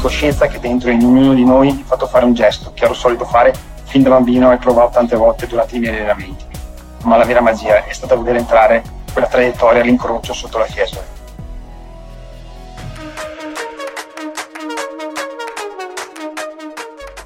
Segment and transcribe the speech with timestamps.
[0.00, 3.24] Coscienza che dentro in ognuno di noi è fatto fare un gesto che ero solito
[3.24, 3.52] fare
[3.84, 6.44] fin da bambino e provavo tante volte durante i miei allenamenti.
[7.02, 11.16] Ma la vera magia è stata vedere entrare quella traiettoria all'incrocio sotto la Fiesole.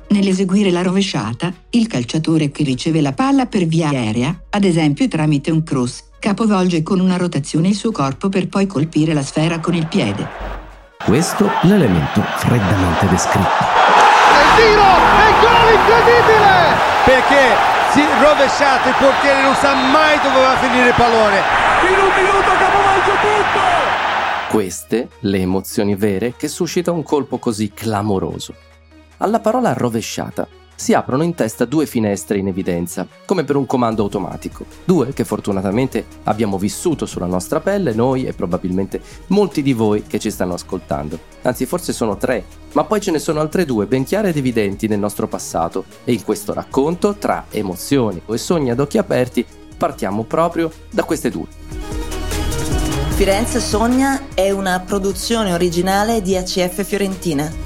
[0.09, 5.51] Nell'eseguire la rovesciata, il calciatore che riceve la palla per via aerea, ad esempio tramite
[5.51, 9.75] un cross, capovolge con una rotazione il suo corpo per poi colpire la sfera con
[9.75, 10.62] il piede.
[11.05, 13.65] Questo l'elemento freddamente descritto.
[14.39, 14.87] Il tiro
[15.19, 16.79] e gol incredibile!
[17.05, 17.57] Perché
[17.91, 21.43] si rovesciato il portiere non sa mai dove va a finire il pallone.
[21.89, 23.61] In un minuto capovolge tutto!
[24.49, 28.55] Queste le emozioni vere che suscita un colpo così clamoroso.
[29.19, 34.03] Alla parola rovesciata si aprono in testa due finestre in evidenza, come per un comando
[34.03, 34.65] automatico.
[34.85, 40.19] Due che fortunatamente abbiamo vissuto sulla nostra pelle, noi e probabilmente molti di voi che
[40.19, 41.19] ci stanno ascoltando.
[41.43, 44.89] Anzi, forse sono tre, ma poi ce ne sono altre due ben chiare ed evidenti
[44.89, 45.85] nel nostro passato.
[46.05, 49.45] E in questo racconto, tra emozioni e sogni ad occhi aperti,
[49.77, 51.47] partiamo proprio da queste due.
[53.15, 57.62] Firenze Sogna è una produzione originale di ACF Fiorentina.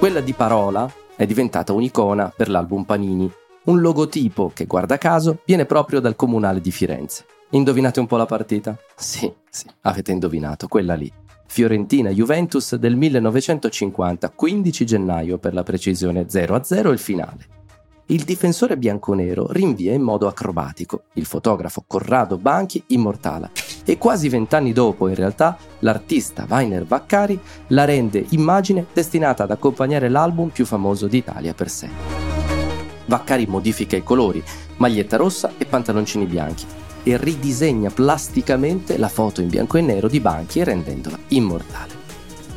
[0.00, 3.30] Quella di Parola è diventata un'icona per l'album Panini,
[3.64, 7.26] un logotipo che, guarda caso, viene proprio dal comunale di Firenze.
[7.50, 8.78] Indovinate un po' la partita?
[8.96, 11.12] Sì, sì, avete indovinato, quella lì.
[11.46, 17.58] Fiorentina-Juventus del 1950, 15 gennaio per la precisione 0-0 il finale
[18.10, 23.48] il difensore bianconero rinvia in modo acrobatico, il fotografo Corrado Banchi immortala
[23.90, 27.36] e quasi vent'anni dopo in realtà l'artista Weiner Vaccari
[27.68, 32.18] la rende immagine destinata ad accompagnare l'album più famoso d'Italia per sempre.
[33.06, 34.40] Vaccari modifica i colori,
[34.76, 36.66] maglietta rossa e pantaloncini bianchi
[37.02, 41.99] e ridisegna plasticamente la foto in bianco e nero di Banchi rendendola immortale.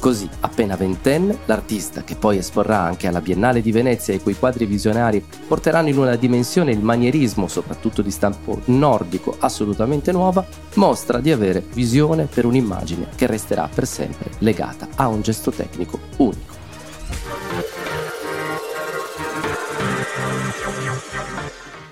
[0.04, 4.66] Così, appena ventenne, l'artista, che poi esporrà anche alla Biennale di Venezia i cui quadri
[4.66, 11.32] visionari porteranno in una dimensione il manierismo, soprattutto di stampo nordico, assolutamente nuova, mostra di
[11.32, 16.52] avere visione per un'immagine che resterà per sempre legata a un gesto tecnico unico.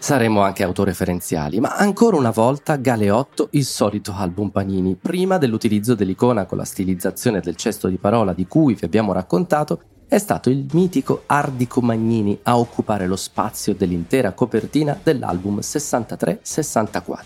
[0.02, 4.96] Saremo anche autoreferenziali, ma ancora una volta Galeotto il solito album Panini.
[4.96, 9.84] Prima dell'utilizzo dell'icona con la stilizzazione del cesto di parola di cui vi abbiamo raccontato,
[10.08, 17.22] è stato il mitico Ardico Magnini a occupare lo spazio dell'intera copertina dell'album 63-64.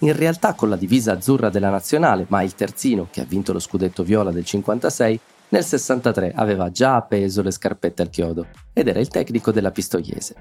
[0.00, 3.60] In realtà con la divisa azzurra della nazionale, ma il terzino che ha vinto lo
[3.60, 9.00] scudetto viola del 56, nel 63 aveva già appeso le scarpette al chiodo ed era
[9.00, 10.34] il tecnico della Pistoiese.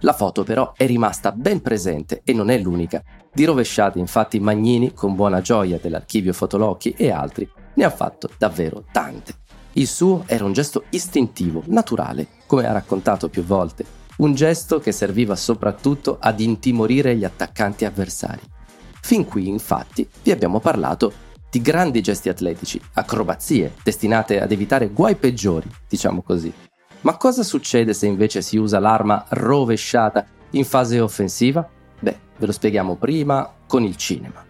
[0.00, 3.02] La foto però è rimasta ben presente e non è l'unica.
[3.32, 8.84] Di rovesciate infatti Magnini, con buona gioia dell'archivio Fotolocchi e altri, ne ha fatto davvero
[8.92, 9.34] tante.
[9.72, 13.84] Il suo era un gesto istintivo, naturale, come ha raccontato più volte,
[14.18, 18.40] un gesto che serviva soprattutto ad intimorire gli attaccanti avversari.
[19.00, 21.12] Fin qui, infatti, vi abbiamo parlato
[21.50, 26.52] di grandi gesti atletici, acrobazie, destinate ad evitare guai peggiori, diciamo così.
[27.00, 31.68] Ma cosa succede se invece si usa l'arma rovesciata in fase offensiva?
[32.00, 34.47] Beh, ve lo spieghiamo prima con il cinema.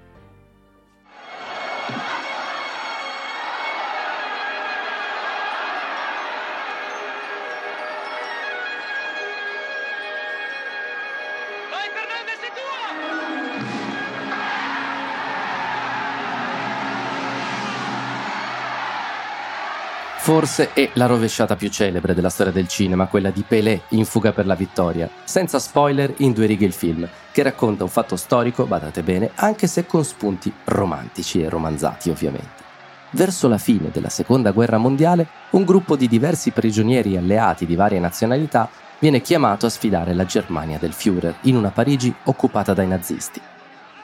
[20.20, 24.32] Forse è la rovesciata più celebre della storia del cinema, quella di Pelé in Fuga
[24.32, 28.66] per la vittoria, senza spoiler in due righe il film, che racconta un fatto storico,
[28.66, 32.66] badate bene, anche se con spunti romantici e romanzati ovviamente.
[33.12, 37.98] Verso la fine della seconda guerra mondiale, un gruppo di diversi prigionieri alleati di varie
[37.98, 38.68] nazionalità
[38.98, 43.40] viene chiamato a sfidare la Germania del Führer in una Parigi occupata dai nazisti.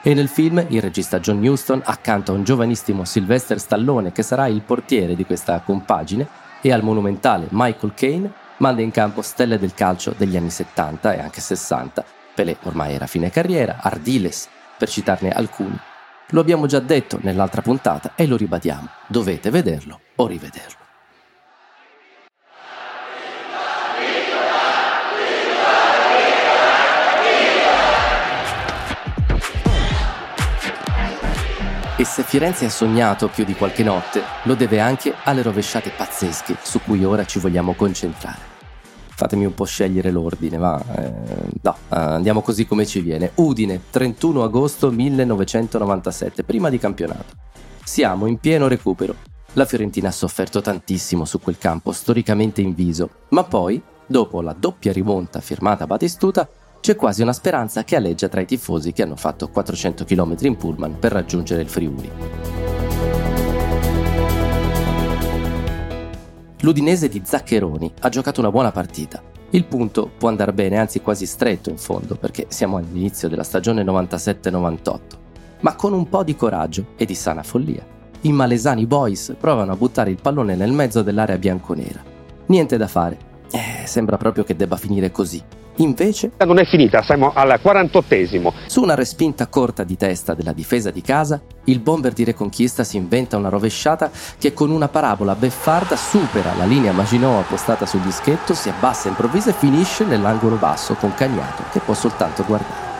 [0.07, 4.45] E nel film il regista John Huston, accanto a un giovanissimo Sylvester Stallone che sarà
[4.45, 6.27] il portiere di questa compagine,
[6.61, 11.19] e al monumentale Michael Caine, manda in campo stelle del calcio degli anni 70 e
[11.21, 12.05] anche 60.
[12.35, 14.47] Pelé ormai era fine carriera, Ardiles,
[14.77, 15.75] per citarne alcuni,
[16.29, 18.87] Lo abbiamo già detto nell'altra puntata e lo ribadiamo.
[19.07, 20.84] Dovete vederlo o rivederlo.
[32.05, 36.55] E se Firenze ha sognato più di qualche notte, lo deve anche alle rovesciate pazzesche
[36.61, 38.37] su cui ora ci vogliamo concentrare.
[39.07, 40.79] Fatemi un po' scegliere l'ordine, va.
[40.97, 41.11] Eh,
[41.63, 43.31] no, andiamo così come ci viene.
[43.33, 47.33] Udine, 31 agosto 1997, prima di campionato.
[47.83, 49.15] Siamo in pieno recupero.
[49.53, 54.91] La Fiorentina ha sofferto tantissimo su quel campo, storicamente inviso, ma poi, dopo la doppia
[54.91, 56.47] rimonta firmata Batistuta,
[56.85, 60.55] c'è quasi una speranza che alleggia tra i tifosi che hanno fatto 400 km in
[60.55, 62.11] pullman per raggiungere il Friuli.
[66.59, 69.19] L'Udinese di Zaccheroni ha giocato una buona partita.
[69.49, 73.83] Il punto può andare bene, anzi quasi stretto in fondo, perché siamo all'inizio della stagione
[73.83, 74.99] 97-98.
[75.61, 77.83] Ma con un po' di coraggio e di sana follia,
[78.21, 82.03] i malesani boys provano a buttare il pallone nel mezzo dell'area bianconera.
[82.45, 83.17] Niente da fare.
[83.49, 85.41] Eh, sembra proprio che debba finire così.
[85.77, 88.53] Invece non è finita, siamo al 48esimo.
[88.67, 92.95] Su una respinta corta di testa della difesa di casa, il bomber di Reconquista si
[92.95, 98.53] inventa una rovesciata che con una parabola beffarda supera la linea Maginot appostata sul dischetto,
[98.53, 102.93] si abbassa improvvisa e finisce nell'angolo basso con Cagnato che può soltanto guardare.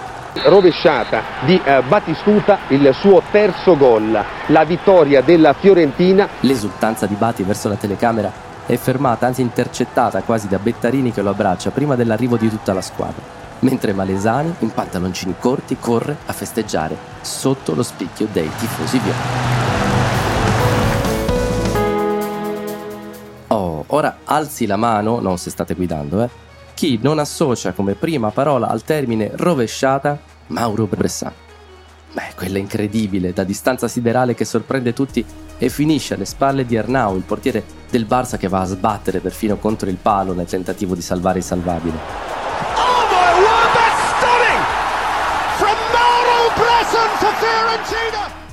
[0.43, 6.27] Rovesciata di eh, Batistuta, il suo terzo gol, la vittoria della Fiorentina.
[6.41, 11.29] L'esultanza di Bati verso la telecamera è fermata, anzi intercettata quasi da Bettarini che lo
[11.29, 13.21] abbraccia prima dell'arrivo di tutta la squadra,
[13.59, 19.73] mentre Malesani, in pantaloncini corti, corre a festeggiare sotto lo spicchio dei tifosi viola.
[23.47, 26.29] Oh, ora alzi la mano, non se state guidando, eh,
[26.73, 31.31] chi non associa come prima parola al termine rovesciata Mauro Bressan.
[32.11, 35.23] Beh, quella incredibile, da distanza siderale che sorprende tutti
[35.57, 39.57] e finisce alle spalle di Arnau, il portiere del Barça che va a sbattere perfino
[39.57, 41.97] contro il palo nel tentativo di salvare il salvabile.
[42.75, 44.63] Oh my word, that's stunning!
[45.57, 48.43] From Mauro Bresson to Fiorentina!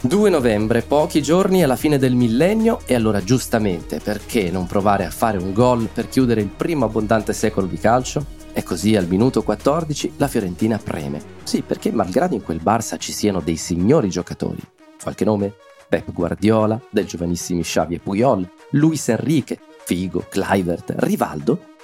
[0.00, 5.10] 2 novembre, pochi giorni alla fine del millennio e allora giustamente perché non provare a
[5.10, 8.24] fare un gol per chiudere il primo abbondante secolo di calcio?
[8.52, 11.20] E così al minuto 14 la Fiorentina preme.
[11.42, 14.62] Sì, perché malgrado in quel Barça ci siano dei signori giocatori.
[15.02, 15.54] Qualche nome?
[15.88, 21.74] Pep Guardiola, del giovanissimi Xavi e Puyol, Luis Enrique, Figo, Clivert, Rivaldo,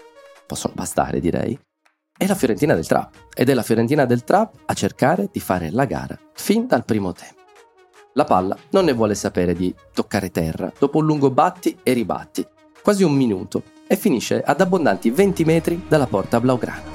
[0.46, 1.58] possono bastare direi,
[2.16, 5.70] è la Fiorentina del Trap ed è la Fiorentina del Trap a cercare di fare
[5.70, 7.40] la gara fin dal primo tempo.
[8.14, 12.46] La palla non ne vuole sapere di toccare terra dopo un lungo batti e ribatti,
[12.82, 16.91] quasi un minuto, e finisce ad abbondanti 20 metri dalla porta blaugrana.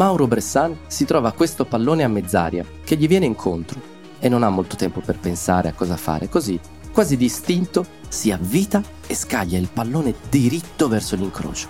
[0.00, 3.78] Mauro Bressan si trova questo pallone a mezz'aria che gli viene incontro
[4.18, 6.58] e non ha molto tempo per pensare a cosa fare, così,
[6.90, 11.68] quasi distinto, si avvita e scaglia il pallone diritto verso l'incrocio.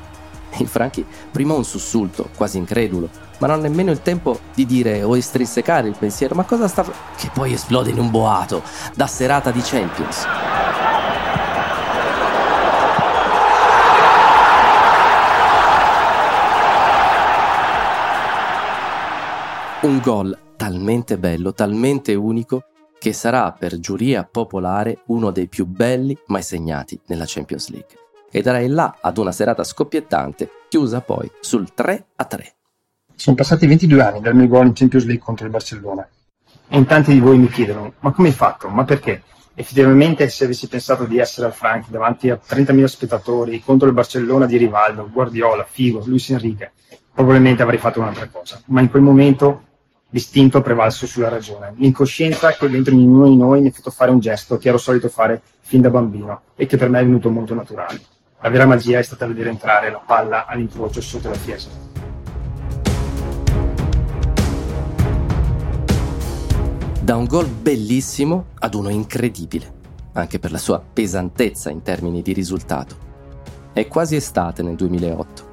[0.58, 5.02] Il Franchi prima un sussulto, quasi incredulo, ma non ha nemmeno il tempo di dire
[5.02, 6.84] o estrinsecare il pensiero, ma cosa sta...
[7.16, 8.62] che poi esplode in un boato,
[8.94, 10.24] da serata di Champions.
[19.82, 22.64] Un gol talmente bello, talmente unico,
[22.98, 27.96] che sarà per giuria popolare uno dei più belli mai segnati nella Champions League.
[28.30, 32.54] E darà il là ad una serata scoppiettante, chiusa poi sul 3 a 3.
[33.14, 36.06] Sono passati 22 anni dal mio gol in Champions League contro il Barcellona.
[36.68, 38.68] E in tanti di voi mi chiedono, ma come hai fatto?
[38.68, 39.22] Ma perché?
[39.54, 44.44] Effettivamente, se avessi pensato di essere al Franchi davanti a 30.000 spettatori contro il Barcellona
[44.44, 46.72] di Rivaldo, Guardiola, Figo, Luis Enrique,
[47.14, 48.60] probabilmente avrei fatto un'altra cosa.
[48.66, 49.68] Ma in quel momento
[50.10, 51.72] l'istinto ha prevalso sulla ragione.
[51.76, 55.08] L'incoscienza che dentro ognuno di noi mi ha fatto fare un gesto che ero solito
[55.08, 58.00] fare fin da bambino e che per me è venuto molto naturale.
[58.40, 61.68] La vera magia è stata vedere entrare la palla all'incrocio sotto la chiesa.
[67.02, 69.72] Da un gol bellissimo ad uno incredibile,
[70.12, 73.08] anche per la sua pesantezza in termini di risultato.
[73.72, 75.49] È quasi estate nel 2008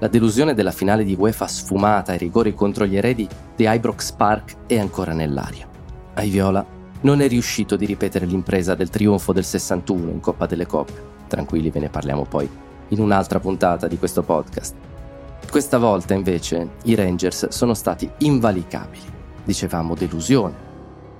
[0.00, 3.26] la delusione della finale di UEFA sfumata ai rigori contro gli eredi
[3.56, 5.68] di Ibrox Park è ancora nell'aria.
[6.14, 6.64] Ai Viola
[7.00, 11.16] non è riuscito di ripetere l'impresa del trionfo del 61 in Coppa delle Coppe.
[11.26, 12.48] Tranquilli, ve ne parliamo poi
[12.88, 14.74] in un'altra puntata di questo podcast.
[15.50, 19.16] Questa volta invece i Rangers sono stati invalicabili.
[19.44, 20.54] Dicevamo delusione,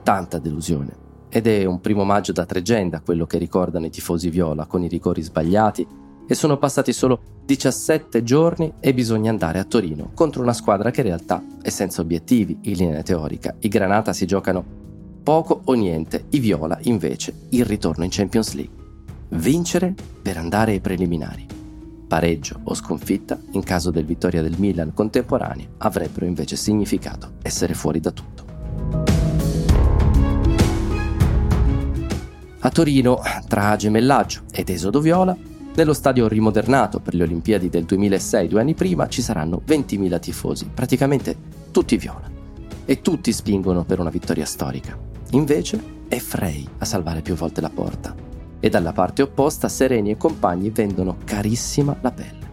[0.05, 1.07] tanta delusione.
[1.29, 4.89] Ed è un primo maggio da tregenda quello che ricordano i tifosi viola con i
[4.89, 5.87] rigori sbagliati
[6.31, 11.01] e sono passati solo 17 giorni e bisogna andare a Torino contro una squadra che
[11.01, 13.57] in realtà è senza obiettivi in linea teorica.
[13.61, 14.63] I Granata si giocano
[15.23, 18.77] poco o niente, i Viola invece il ritorno in Champions League.
[19.31, 21.47] Vincere per andare ai preliminari.
[22.07, 28.01] Pareggio o sconfitta, in caso del vittoria del Milan contemporanea, avrebbero invece significato essere fuori
[28.01, 28.45] da tutto.
[32.61, 35.37] A Torino, tra gemellaggio ed esodo viola,
[35.79, 40.69] nello stadio rimodernato per le Olimpiadi del 2006, due anni prima, ci saranno 20.000 tifosi,
[40.75, 41.37] praticamente
[41.71, 42.29] tutti viola.
[42.85, 44.99] E tutti spingono per una vittoria storica.
[45.31, 48.13] Invece è Frey a salvare più volte la porta.
[48.59, 52.47] E dalla parte opposta Sereni e compagni vendono carissima la pelle.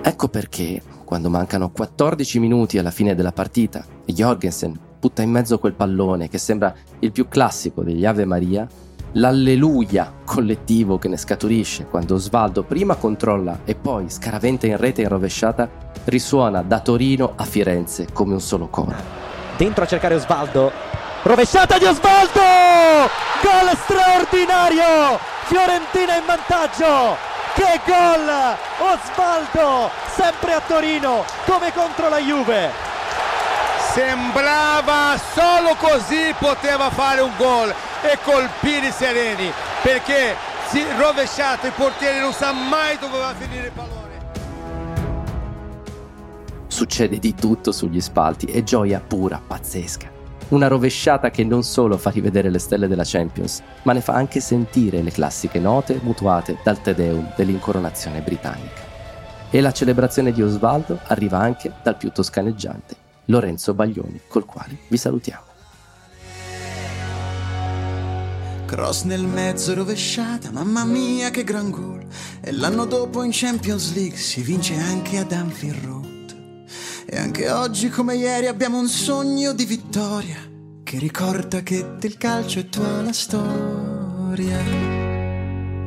[0.00, 5.72] Ecco perché, quando mancano 14 minuti alla fine della partita Jorgensen butta in mezzo quel
[5.72, 8.68] pallone che sembra il più classico degli Ave Maria,
[9.14, 15.08] l'alleluia collettivo che ne scaturisce quando Osvaldo prima controlla e poi scaraventa in rete in
[15.08, 15.68] rovesciata
[16.04, 18.94] risuona da Torino a Firenze come un solo coro.
[19.56, 20.70] Dentro a cercare Osvaldo.
[21.24, 23.10] Rovesciata di Osvaldo!
[23.42, 25.18] Gol straordinario!
[25.46, 27.16] Fiorentina in vantaggio!
[27.54, 28.56] Che gol!
[28.78, 29.90] Osvaldo!
[30.14, 32.81] Sempre a Torino come contro la Juve!
[33.92, 37.68] Sembrava solo così poteva fare un gol
[38.02, 40.34] e colpire sereni perché
[40.68, 44.02] si rovesciato il portiere non sa mai dove va a finire il pallone
[46.68, 50.10] succede di tutto sugli spalti e gioia pura, pazzesca.
[50.48, 54.40] Una rovesciata che non solo fa rivedere le stelle della Champions, ma ne fa anche
[54.40, 58.80] sentire le classiche note mutuate dal Te Deum dell'incoronazione britannica.
[59.50, 63.01] E la celebrazione di Osvaldo arriva anche dal più toscaneggiante
[63.32, 65.50] Lorenzo Baglioni, col quale vi salutiamo.
[68.66, 72.06] Cross nel mezzo rovesciata, mamma mia che gran gol.
[72.42, 76.64] E l'anno dopo in Champions League si vince anche ad Anfield Road.
[77.06, 80.36] E anche oggi come ieri abbiamo un sogno di vittoria
[80.82, 84.58] che ricorda che del calcio è tua la storia.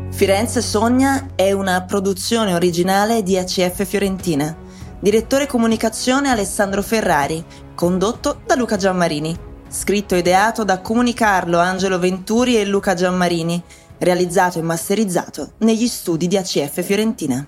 [0.09, 4.63] Firenze Sogna è una produzione originale di ACF Fiorentina
[5.05, 7.45] Direttore comunicazione Alessandro Ferrari,
[7.75, 9.37] condotto da Luca Giammarini.
[9.69, 13.61] Scritto e ideato da Comunicarlo Angelo Venturi e Luca Giammarini.
[13.99, 17.47] Realizzato e masterizzato negli studi di ACF Fiorentina.